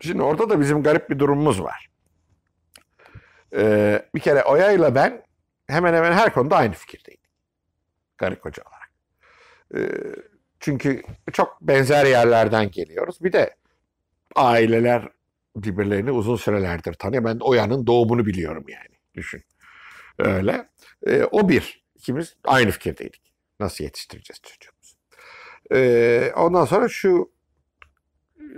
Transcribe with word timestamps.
Şimdi 0.00 0.22
orada 0.22 0.50
da 0.50 0.60
bizim 0.60 0.82
garip 0.82 1.10
bir 1.10 1.18
durumumuz 1.18 1.62
var. 1.62 1.90
Ee, 3.56 4.08
bir 4.14 4.20
kere 4.20 4.42
Oya 4.42 4.72
ile 4.72 4.94
ben 4.94 5.22
hemen 5.66 5.94
hemen 5.94 6.12
her 6.12 6.34
konuda 6.34 6.56
aynı 6.56 6.72
fikirdeydik. 6.72 7.30
Garip 8.18 8.44
hoca 8.44 8.62
olarak. 8.62 8.90
Ee, 9.76 10.14
çünkü 10.60 11.02
çok 11.32 11.58
benzer 11.60 12.06
yerlerden 12.06 12.70
geliyoruz. 12.70 13.24
Bir 13.24 13.32
de 13.32 13.56
aileler 14.36 15.08
birbirlerini 15.56 16.12
uzun 16.12 16.36
sürelerdir 16.36 16.94
tanıyor. 16.94 17.24
Ben 17.24 17.38
Oya'nın 17.40 17.86
doğumunu 17.86 18.26
biliyorum 18.26 18.64
yani. 18.68 18.98
Düşün. 19.14 19.42
Öyle. 20.18 20.68
Ee, 21.06 21.24
o 21.24 21.48
bir. 21.48 21.80
İkimiz 21.94 22.36
aynı 22.44 22.70
fikirdeydik. 22.70 23.32
Nasıl 23.60 23.84
yetiştireceğiz 23.84 24.40
çocuğumuzu? 24.42 24.96
Ee, 25.72 26.32
ondan 26.36 26.64
sonra 26.64 26.88
şu 26.88 27.30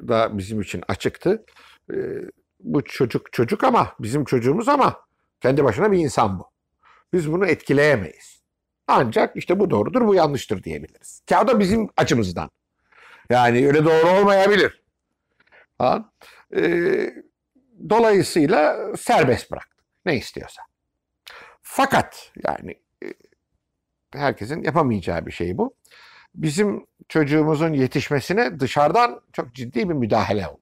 da 0.09 0.39
bizim 0.39 0.61
için 0.61 0.82
açıktı. 0.89 1.45
Ee, 1.93 1.96
bu 2.61 2.85
çocuk 2.85 3.32
çocuk 3.32 3.64
ama 3.64 3.93
bizim 4.00 4.25
çocuğumuz 4.25 4.68
ama 4.68 5.00
kendi 5.40 5.64
başına 5.64 5.93
bir 5.93 5.99
insan 5.99 6.39
bu. 6.39 6.50
Biz 7.13 7.32
bunu 7.32 7.46
etkileyemeyiz. 7.46 8.43
Ancak 8.86 9.36
işte 9.36 9.58
bu 9.58 9.71
doğrudur, 9.71 10.07
bu 10.07 10.14
yanlıştır 10.14 10.63
diyebiliriz. 10.63 11.22
Ki 11.27 11.36
o 11.36 11.49
da 11.49 11.61
bizim 11.61 11.89
açımızdan. 11.96 12.50
Yani 13.30 13.67
öyle 13.67 13.85
doğru 13.85 14.08
olmayabilir. 14.08 14.82
Ha? 15.79 16.13
Ee, 16.57 17.14
dolayısıyla 17.91 18.93
serbest 18.96 19.50
bıraktık. 19.50 19.79
Ne 20.07 20.16
istiyorsa. 20.16 20.63
Fakat 21.63 22.32
yani 22.44 22.75
e, 23.05 23.07
herkesin 24.13 24.63
yapamayacağı 24.63 25.27
bir 25.27 25.32
şey 25.32 25.58
bu. 25.58 25.75
Bizim 26.35 26.86
çocuğumuzun 27.09 27.73
yetişmesine 27.73 28.61
dışarıdan 28.61 29.21
çok 29.33 29.55
ciddi 29.55 29.89
bir 29.89 29.95
müdahale 29.95 30.49
oldu. 30.49 30.59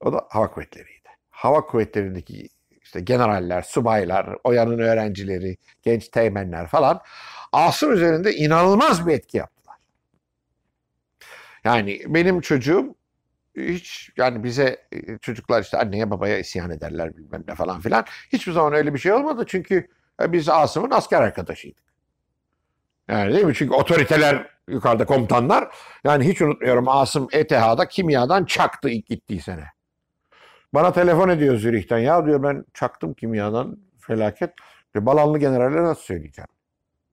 O 0.00 0.12
da 0.12 0.26
hava 0.28 0.50
kuvvetleriydi. 0.50 1.08
Hava 1.30 1.60
kuvvetlerindeki 1.60 2.48
işte 2.82 3.00
generaller, 3.00 3.62
subaylar, 3.62 4.36
Oya'nın 4.44 4.78
öğrencileri, 4.78 5.56
genç 5.82 6.08
teğmenler 6.08 6.66
falan 6.66 7.00
Asım 7.52 7.92
üzerinde 7.92 8.34
inanılmaz 8.34 9.06
bir 9.06 9.12
etki 9.12 9.36
yaptılar. 9.36 9.76
Yani 11.64 12.02
benim 12.06 12.40
çocuğum 12.40 12.94
hiç 13.56 14.10
yani 14.16 14.44
bize 14.44 14.86
e, 14.92 15.18
çocuklar 15.18 15.62
işte 15.62 15.78
anneye 15.78 16.10
babaya 16.10 16.38
isyan 16.38 16.70
ederler 16.70 17.16
bilmem 17.16 17.44
ne 17.48 17.54
falan 17.54 17.80
filan. 17.80 18.04
Hiçbir 18.32 18.52
zaman 18.52 18.72
öyle 18.72 18.94
bir 18.94 18.98
şey 18.98 19.12
olmadı 19.12 19.44
çünkü 19.48 19.88
e, 20.22 20.32
biz 20.32 20.48
Asım'ın 20.48 20.90
asker 20.90 21.20
arkadaşıydık. 21.22 21.87
Yani 23.08 23.34
değil 23.34 23.44
mi? 23.44 23.54
Çünkü 23.54 23.74
otoriteler 23.74 24.46
yukarıda 24.68 25.06
komutanlar 25.06 25.68
yani 26.04 26.28
hiç 26.28 26.42
unutmuyorum 26.42 26.88
Asım 26.88 27.28
ETH'da 27.32 27.88
kimyadan 27.88 28.44
çaktı 28.44 28.88
ilk 28.88 29.06
gittiği 29.06 29.40
sene. 29.40 29.64
Bana 30.74 30.92
telefon 30.92 31.28
ediyor 31.28 31.56
Zürih'ten. 31.56 31.98
Ya 31.98 32.26
diyor 32.26 32.42
ben 32.42 32.64
çaktım 32.74 33.14
kimyadan 33.14 33.76
felaket. 33.98 34.50
Diyor, 34.94 35.06
Balanlı 35.06 35.38
generale 35.38 35.82
nasıl 35.82 36.02
söyleyeceğim? 36.02 36.48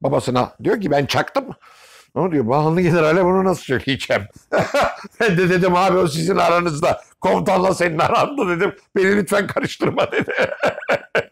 Babasına 0.01 0.55
diyor 0.63 0.81
ki 0.81 0.91
ben 0.91 1.05
çaktım. 1.05 1.45
Ama 2.15 2.31
diyor 2.31 2.47
Balanlı 2.47 2.81
generale 2.81 3.25
bunu 3.25 3.43
nasıl 3.43 3.63
söyleyeceğim? 3.63 4.23
ben 5.19 5.37
de 5.37 5.49
dedim 5.49 5.75
abi 5.75 5.97
o 5.97 6.07
sizin 6.07 6.35
aranızda. 6.35 7.01
Komutanla 7.21 7.73
senin 7.73 7.99
aranda 7.99 8.47
dedim. 8.47 8.75
Beni 8.95 9.15
lütfen 9.15 9.47
karıştırma 9.47 10.11
dedi. 10.11 10.31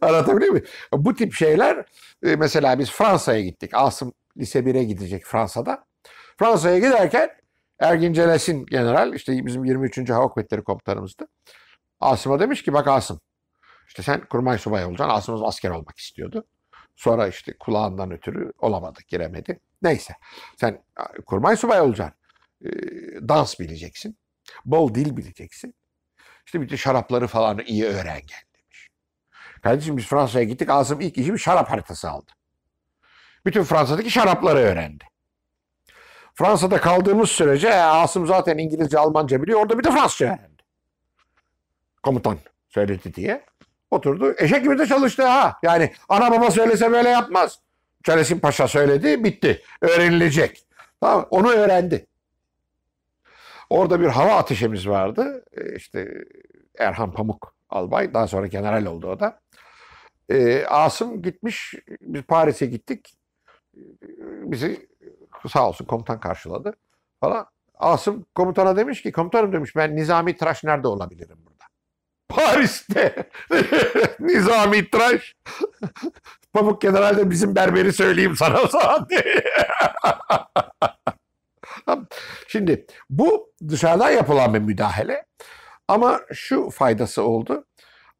Anlatabiliyor 0.00 0.52
muyum? 0.52 0.66
Bu 0.92 1.14
tip 1.14 1.34
şeyler 1.34 1.84
e, 2.22 2.36
mesela 2.36 2.78
biz 2.78 2.90
Fransa'ya 2.90 3.40
gittik. 3.40 3.70
Asım 3.74 4.12
lise 4.36 4.58
1'e 4.58 4.84
gidecek 4.84 5.24
Fransa'da. 5.26 5.84
Fransa'ya 6.38 6.78
giderken 6.78 7.30
Ergin 7.78 8.12
Celes'in 8.12 8.66
general 8.66 9.14
işte 9.14 9.46
bizim 9.46 9.64
23. 9.64 10.10
Hava 10.10 10.28
Kuvvetleri 10.28 10.64
komutanımızdı. 10.64 11.28
Asım'a 12.00 12.40
demiş 12.40 12.62
ki 12.62 12.72
bak 12.72 12.88
Asım 12.88 13.20
işte 13.88 14.02
sen 14.02 14.20
kurmay 14.20 14.58
subay 14.58 14.84
olacaksın. 14.84 15.14
Asım 15.14 15.44
asker 15.44 15.70
olmak 15.70 15.98
istiyordu. 15.98 16.44
Sonra 16.96 17.28
işte 17.28 17.52
kulağından 17.58 18.10
ötürü 18.10 18.52
olamadı, 18.58 19.00
giremedi. 19.08 19.60
Neyse 19.82 20.14
sen 20.56 20.84
kurmay 21.26 21.56
subay 21.56 21.80
olacaksın. 21.80 22.18
E, 22.64 22.68
dans 23.28 23.60
bileceksin. 23.60 24.18
Bol 24.64 24.94
dil 24.94 25.16
bileceksin. 25.16 25.74
İşte 26.46 26.68
de 26.68 26.76
şarapları 26.76 27.26
falan 27.26 27.58
iyi 27.66 27.84
öğren 27.84 28.20
gel. 28.26 28.47
Kardeşim 29.62 29.96
biz 29.96 30.06
Fransa'ya 30.06 30.44
gittik. 30.44 30.70
Asım 30.70 31.00
ilk 31.00 31.18
işi 31.18 31.32
bir 31.32 31.38
şarap 31.38 31.70
haritası 31.70 32.10
aldı. 32.10 32.30
Bütün 33.46 33.62
Fransa'daki 33.62 34.10
şarapları 34.10 34.58
öğrendi. 34.58 35.04
Fransa'da 36.34 36.80
kaldığımız 36.80 37.30
sürece 37.30 37.68
e, 37.68 37.80
Asım 37.80 38.26
zaten 38.26 38.58
İngilizce, 38.58 38.98
Almanca 38.98 39.42
biliyor. 39.42 39.60
Orada 39.60 39.78
bir 39.78 39.84
de 39.84 39.90
Fransızca 39.90 40.26
öğrendi. 40.26 40.62
Komutan 42.02 42.38
söyledi 42.68 43.14
diye. 43.14 43.44
Oturdu. 43.90 44.34
Eşek 44.38 44.62
gibi 44.62 44.78
de 44.78 44.86
çalıştı 44.86 45.26
ha. 45.26 45.58
Yani 45.62 45.92
ana 46.08 46.30
baba 46.30 46.50
söylese 46.50 46.92
böyle 46.92 47.08
yapmaz. 47.08 47.58
Çelesin 48.04 48.38
Paşa 48.38 48.68
söyledi, 48.68 49.24
bitti. 49.24 49.62
Öğrenilecek. 49.80 50.64
Tamam, 51.00 51.26
onu 51.30 51.48
öğrendi. 51.50 52.06
Orada 53.70 54.00
bir 54.00 54.06
hava 54.06 54.34
ateşimiz 54.34 54.88
vardı. 54.88 55.44
E, 55.56 55.76
İşte 55.76 56.24
Erhan 56.78 57.12
Pamuk 57.12 57.54
albay. 57.70 58.14
Daha 58.14 58.28
sonra 58.28 58.46
general 58.46 58.86
oldu 58.86 59.08
o 59.10 59.20
da. 59.20 59.40
Ee, 60.30 60.64
Asım 60.64 61.22
gitmiş. 61.22 61.74
Biz 62.00 62.22
Paris'e 62.22 62.66
gittik. 62.66 63.14
Bizi 64.42 64.88
sağ 65.52 65.68
olsun 65.68 65.84
komutan 65.84 66.20
karşıladı 66.20 66.76
falan. 67.20 67.46
Asım 67.74 68.26
komutana 68.34 68.76
demiş 68.76 69.02
ki 69.02 69.12
komutanım 69.12 69.52
demiş 69.52 69.76
ben 69.76 69.96
Nizami 69.96 70.36
Tıraş 70.36 70.64
nerede 70.64 70.88
olabilirim 70.88 71.38
burada? 71.46 71.64
Paris'te. 72.28 73.30
Nizami 74.20 74.90
Tıraş. 74.90 75.36
Pamuk 76.52 76.80
General'de 76.80 77.30
bizim 77.30 77.54
berberi 77.54 77.92
söyleyeyim 77.92 78.36
sana 78.36 78.56
falan. 78.66 79.08
Şimdi 82.48 82.86
bu 83.10 83.52
dışarıdan 83.68 84.10
yapılan 84.10 84.54
bir 84.54 84.58
müdahale 84.58 85.26
ama 85.88 86.20
şu 86.32 86.70
faydası 86.70 87.22
oldu. 87.22 87.64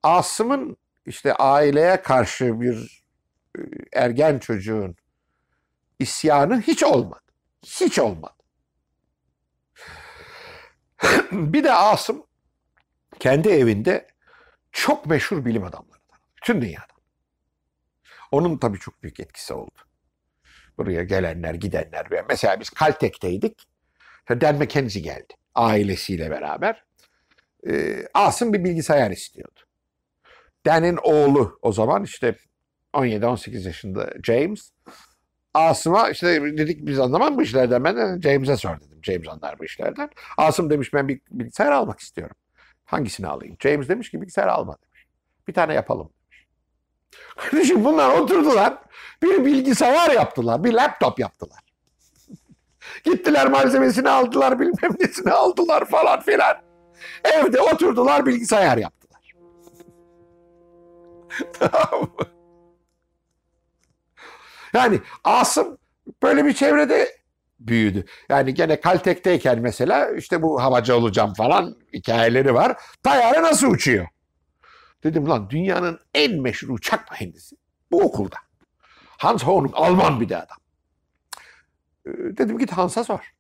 Asım'ın 0.03 0.77
işte 1.09 1.35
aileye 1.35 2.03
karşı 2.03 2.61
bir 2.61 3.05
e, 3.59 3.61
ergen 3.93 4.39
çocuğun 4.39 4.97
isyanı 5.99 6.61
hiç 6.61 6.83
olmadı. 6.83 7.23
Hiç 7.67 7.99
olmadı. 7.99 8.35
bir 11.33 11.65
de 11.65 11.73
Asım 11.73 12.27
kendi 13.19 13.49
evinde 13.49 14.07
çok 14.73 15.07
meşhur 15.07 15.45
bilim 15.45 15.65
adamlarından. 15.65 16.19
Bütün 16.37 16.63
dünyadan. 16.63 16.99
Onun 18.31 18.59
tabii 18.59 18.79
çok 18.79 19.03
büyük 19.03 19.21
etkisi 19.21 19.55
oldu. 19.55 19.79
Buraya 20.79 21.03
gelenler, 21.03 21.55
gidenler. 21.55 22.07
Mesela 22.29 22.61
biz 22.61 22.71
Caltech'teydik. 22.81 23.69
Dan 24.31 24.57
McKenzie 24.57 25.03
geldi. 25.03 25.35
Ailesiyle 25.55 26.31
beraber. 26.31 26.85
Ee, 27.71 28.07
Asım 28.15 28.53
bir 28.53 28.65
bilgisayar 28.65 29.11
istiyordu. 29.11 29.68
Dan'in 30.69 30.99
oğlu 31.03 31.59
o 31.63 31.73
zaman 31.73 32.05
işte 32.05 32.37
17-18 32.95 33.67
yaşında 33.67 34.11
James. 34.25 34.71
Asım'a 35.55 36.11
işte 36.11 36.43
dedik 36.43 36.87
biz 36.87 37.01
anlamam 37.01 37.37
bu 37.37 37.43
işlerden. 37.43 37.85
Ben 37.85 38.21
James'e 38.21 38.57
sor 38.57 38.81
dedim. 38.81 38.99
James 39.03 39.29
anlar 39.29 39.59
bu 39.59 39.65
işlerden. 39.65 40.11
Asım 40.37 40.71
demiş 40.71 40.95
ben 40.95 41.09
bir 41.09 41.21
bilgisayar 41.31 41.73
almak 41.73 42.01
istiyorum. 42.01 42.37
Hangisini 42.85 43.27
alayım? 43.27 43.57
James 43.61 43.89
demiş 43.89 44.11
ki 44.11 44.21
bilgisayar 44.21 44.47
alma 44.47 44.77
demiş. 44.83 45.07
Bir 45.49 45.55
tane 45.55 45.75
yapalım 45.75 46.11
demiş. 46.23 46.47
Kardeşim 47.37 47.85
bunlar 47.85 48.19
oturdular. 48.19 48.79
Bir 49.23 49.45
bilgisayar 49.45 50.11
yaptılar. 50.11 50.65
Bir 50.65 50.73
laptop 50.73 51.19
yaptılar. 51.19 51.61
Gittiler 53.05 53.49
malzemesini 53.51 54.09
aldılar 54.09 54.61
bilmem 54.61 54.93
nesini 55.01 55.33
aldılar 55.33 55.85
falan 55.85 56.21
filan. 56.21 56.57
Evde 57.25 57.61
oturdular 57.61 58.27
bilgisayar 58.27 58.79
yaptılar. 58.79 58.98
tamam 61.59 62.01
mı? 62.03 62.27
Yani 64.75 65.01
Asım 65.25 65.79
böyle 66.23 66.45
bir 66.45 66.53
çevrede 66.53 67.17
büyüdü. 67.61 68.05
Yani 68.29 68.55
gene 68.55 68.81
Caltech'teyken 68.81 69.59
mesela 69.61 70.11
işte 70.11 70.43
bu 70.43 70.63
havacı 70.63 70.97
olacağım 70.97 71.35
falan 71.35 71.77
hikayeleri 71.93 72.55
var. 72.55 72.77
Tayyare 73.03 73.43
nasıl 73.43 73.67
uçuyor? 73.71 74.09
Dedim 75.05 75.29
lan 75.29 75.51
dünyanın 75.51 76.01
en 76.15 76.41
meşhur 76.41 76.69
uçak 76.69 77.11
mühendisi 77.11 77.57
bu 77.91 78.01
okulda. 78.03 78.37
Hans 79.19 79.45
Horn 79.45 79.69
Alman 79.73 80.21
bir 80.21 80.29
de 80.29 80.37
adam. 80.37 80.57
Ee, 82.07 82.11
Dedim 82.13 82.59
git 82.59 82.73
Hans'a 82.73 83.05
sor. 83.05 83.33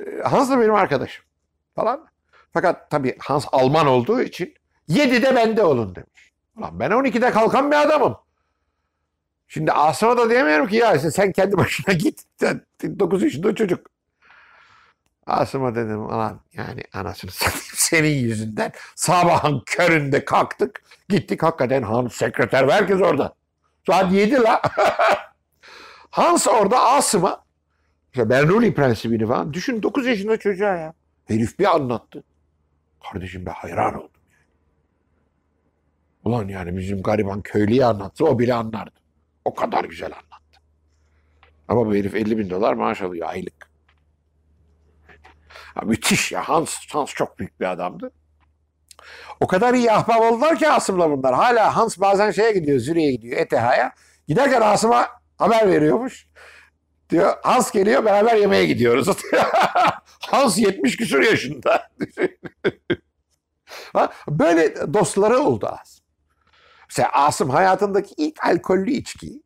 Ee, 0.00 0.22
Hans 0.22 0.50
da 0.50 0.60
benim 0.60 0.74
arkadaşım 0.74 1.24
falan. 1.74 2.06
Fakat 2.52 2.90
tabii 2.90 3.16
Hans 3.18 3.46
Alman 3.52 3.86
olduğu 3.86 4.20
için 4.20 4.54
7'de 4.88 5.34
bende 5.36 5.62
olun 5.64 5.94
demiş. 5.94 6.32
Lan 6.60 6.80
ben 6.80 6.90
12'de 6.90 7.30
kalkan 7.30 7.70
bir 7.70 7.76
adamım. 7.76 8.16
Şimdi 9.48 9.72
Asım'a 9.72 10.16
da 10.16 10.30
diyemiyorum 10.30 10.68
ki 10.68 10.76
ya 10.76 10.94
işte 10.94 11.10
sen 11.10 11.32
kendi 11.32 11.56
başına 11.56 11.94
git. 11.94 12.22
Sen 12.40 12.60
9 12.82 13.22
yaşında 13.22 13.54
çocuk. 13.54 13.86
Asım'a 15.26 15.74
dedim 15.74 16.00
alan 16.00 16.40
yani 16.52 16.84
anasını 16.92 17.30
satayım 17.30 17.64
senin 17.74 18.18
yüzünden 18.18 18.72
sabahın 18.94 19.62
köründe 19.66 20.24
kalktık. 20.24 20.82
Gittik 21.08 21.42
hakikaten 21.42 21.82
Hans 21.82 22.14
sekreter 22.14 22.68
ve 22.68 22.72
herkes 22.72 23.00
orada. 23.00 23.34
Saat 23.86 24.12
7 24.12 24.34
la. 24.34 24.62
Hans 26.10 26.46
orada 26.48 26.80
Asım'a 26.80 27.44
işte 28.12 28.30
Bernoulli 28.30 28.74
prensibini 28.74 29.26
falan. 29.26 29.52
Düşün 29.52 29.82
9 29.82 30.06
yaşında 30.06 30.36
çocuğa 30.36 30.76
ya. 30.76 30.94
Herif 31.24 31.58
bir 31.58 31.74
anlattı. 31.74 32.24
Kardeşim 33.12 33.46
ben 33.46 33.52
hayran 33.52 33.94
oldum. 33.94 34.15
Ulan 36.26 36.48
yani 36.48 36.76
bizim 36.76 37.02
gariban 37.02 37.42
köylüye 37.42 37.84
anlatsa 37.84 38.24
o 38.24 38.38
bile 38.38 38.54
anlardı. 38.54 39.00
O 39.44 39.54
kadar 39.54 39.84
güzel 39.84 40.12
anlattı. 40.12 40.60
Ama 41.68 41.86
bu 41.86 41.94
herif 41.94 42.14
50 42.14 42.38
bin 42.38 42.50
dolar 42.50 42.72
maaş 42.72 43.02
alıyor 43.02 43.28
aylık. 43.28 43.70
Ya 45.76 45.82
müthiş 45.82 46.32
ya. 46.32 46.48
Hans, 46.48 46.76
Hans 46.92 47.14
çok 47.14 47.38
büyük 47.38 47.60
bir 47.60 47.64
adamdı. 47.70 48.10
O 49.40 49.46
kadar 49.46 49.74
iyi 49.74 49.92
ahbap 49.92 50.20
oldular 50.20 50.58
ki 50.58 50.68
Asım'la 50.68 51.10
bunlar. 51.10 51.34
Hala 51.34 51.76
Hans 51.76 51.98
bazen 51.98 52.30
şeye 52.30 52.52
gidiyor, 52.52 52.78
Zürich'e 52.78 53.10
gidiyor, 53.10 53.36
ETH'ya. 53.38 53.92
Giderken 54.28 54.60
Asım'a 54.60 55.08
haber 55.38 55.68
veriyormuş. 55.68 56.26
Diyor 57.10 57.34
Hans 57.42 57.70
geliyor 57.70 58.04
beraber 58.04 58.36
yemeğe 58.36 58.66
gidiyoruz. 58.66 59.08
Hans 60.20 60.58
70 60.58 60.96
küsur 60.96 61.22
yaşında. 61.22 61.88
Böyle 64.28 64.94
dostları 64.94 65.38
oldu 65.38 65.66
Asım. 65.66 66.05
Mesela 66.90 67.08
Asım 67.12 67.50
hayatındaki 67.50 68.14
ilk 68.16 68.44
alkollü 68.44 68.90
içkiyi 68.90 69.42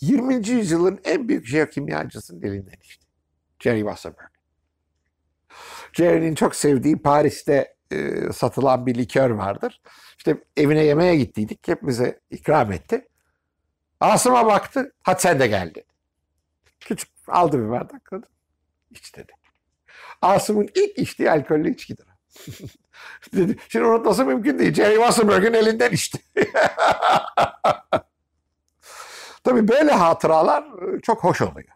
20. 0.00 0.48
yüzyılın 0.48 1.00
en 1.04 1.28
büyük 1.28 1.46
jeokimyacısının 1.46 2.42
elinden 2.42 2.76
içti. 2.82 3.06
Jerry 3.60 3.80
Wasserberg. 3.80 4.30
Jerry'nin 5.92 6.34
çok 6.34 6.54
sevdiği 6.54 7.02
Paris'te 7.02 7.74
e, 7.92 8.32
satılan 8.32 8.86
bir 8.86 8.94
likör 8.94 9.30
vardır. 9.30 9.82
İşte 10.18 10.44
evine 10.56 10.84
yemeğe 10.84 11.16
gittiydik. 11.16 11.68
Hepimize 11.68 12.20
ikram 12.30 12.72
etti. 12.72 13.08
Asım'a 14.00 14.46
baktı. 14.46 14.92
Hadi 15.02 15.20
sen 15.22 15.40
de 15.40 15.46
gel 15.46 15.70
dedi. 15.70 15.84
Küçük 16.80 17.10
aldı 17.26 17.64
bir 17.64 17.70
bardak. 17.70 18.10
İç 18.90 19.16
dedi. 19.16 19.32
Asım'ın 20.22 20.68
ilk 20.74 20.98
içtiği 20.98 21.30
alkollü 21.30 21.70
içkidir. 21.70 22.06
dedi. 23.34 23.56
Şimdi 23.68 23.86
unutması 23.86 24.24
mümkün 24.24 24.58
değil. 24.58 24.74
Jerry 24.74 24.94
Wasserberg'in 24.94 25.52
elinden 25.52 25.92
içti. 25.92 26.18
Tabii 29.44 29.68
böyle 29.68 29.90
hatıralar 29.92 30.62
e, 30.62 31.00
çok 31.00 31.24
hoş 31.24 31.40
oluyor. 31.40 31.68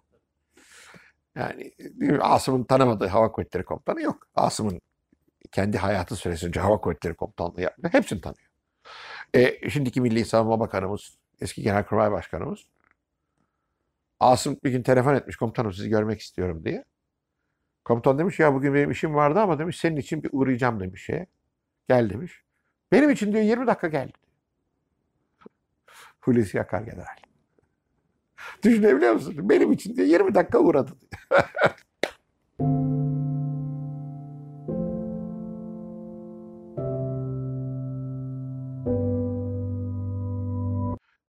Yani 1.34 1.72
Asım'ın 2.20 2.64
tanımadığı 2.64 3.06
Hava 3.06 3.32
Kuvvetleri 3.32 3.64
Komutanı 3.64 4.02
yok. 4.02 4.28
Asım'ın 4.34 4.80
kendi 5.52 5.78
hayatı 5.78 6.16
süresince 6.16 6.60
Hava 6.60 6.80
Kuvvetleri 6.80 7.14
Komutanlığı 7.14 7.60
yaptı. 7.60 7.88
Hepsini 7.92 8.20
tanıyor. 8.20 8.48
E, 9.34 9.70
şimdiki 9.70 10.00
Milli 10.00 10.24
Savunma 10.24 10.60
Bakanımız, 10.60 11.18
eski 11.40 11.62
Genelkurmay 11.62 12.12
Başkanımız 12.12 12.66
Asım 14.20 14.58
bir 14.64 14.70
gün 14.70 14.82
telefon 14.82 15.14
etmiş 15.14 15.36
komutanım 15.36 15.72
sizi 15.72 15.88
görmek 15.88 16.20
istiyorum 16.20 16.64
diye. 16.64 16.84
Komutan 17.86 18.18
demiş 18.18 18.38
ya 18.38 18.54
bugün 18.54 18.74
benim 18.74 18.90
işim 18.90 19.14
vardı 19.14 19.40
ama 19.40 19.58
demiş 19.58 19.78
senin 19.78 19.96
için 19.96 20.22
bir 20.22 20.30
uğrayacağım 20.32 20.80
demiş 20.80 21.04
şeye. 21.04 21.26
Gel 21.88 22.10
demiş. 22.10 22.42
Benim 22.92 23.10
için 23.10 23.32
diyor 23.32 23.44
20 23.44 23.66
dakika 23.66 23.88
geldi. 23.88 24.12
Hulusi 26.20 26.60
Akar 26.60 26.82
General. 26.82 27.16
Düşünebiliyor 28.62 29.12
musun? 29.12 29.34
Benim 29.38 29.72
için 29.72 29.96
diyor 29.96 30.08
20 30.08 30.34
dakika 30.34 30.58
uğradı. 30.58 30.92